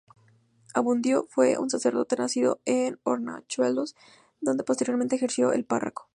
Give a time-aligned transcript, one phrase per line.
[0.73, 3.95] Abundio fue un sacerdote nacido en Hornachuelos,
[4.39, 6.09] donde posteriormente ejerció de párroco.